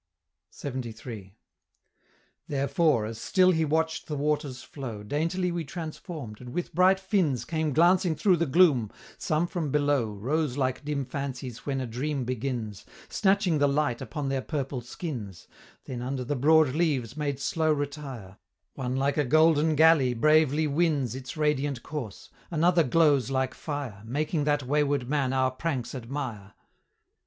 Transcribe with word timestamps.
LXXIII. 0.63 1.35
"Therefore, 2.47 3.05
as 3.05 3.19
still 3.21 3.51
he 3.51 3.63
watch'd 3.63 4.07
the 4.07 4.15
water's 4.17 4.63
flow, 4.63 5.03
Daintily 5.03 5.51
we 5.51 5.63
transform'd, 5.63 6.41
and 6.41 6.53
with 6.53 6.73
bright 6.73 6.99
fins 6.99 7.45
Came 7.45 7.71
glancing 7.71 8.15
through 8.15 8.37
the 8.37 8.47
gloom; 8.47 8.91
some 9.19 9.45
from 9.45 9.69
below 9.69 10.07
Rose 10.13 10.57
like 10.57 10.83
dim 10.83 11.05
fancies 11.05 11.67
when 11.67 11.79
a 11.79 11.85
dream 11.85 12.25
begins, 12.25 12.83
Snatching 13.09 13.59
the 13.59 13.67
light 13.67 14.01
upon 14.01 14.29
their 14.29 14.41
purple 14.41 14.81
skins; 14.81 15.47
Then 15.85 16.01
under 16.01 16.23
the 16.23 16.35
broad 16.35 16.69
leaves 16.69 17.15
made 17.15 17.39
slow 17.39 17.71
retire: 17.71 18.39
One 18.73 18.95
like 18.95 19.17
a 19.17 19.23
golden 19.23 19.75
galley 19.75 20.15
bravely 20.15 20.65
wins 20.65 21.13
Its 21.13 21.37
radiant 21.37 21.83
course, 21.83 22.31
another 22.49 22.81
glows 22.83 23.29
like 23.29 23.53
fire, 23.53 24.01
Making 24.03 24.45
that 24.45 24.63
wayward 24.63 25.07
man 25.07 25.31
our 25.31 25.51
pranks 25.51 25.93
admire." 25.93 26.55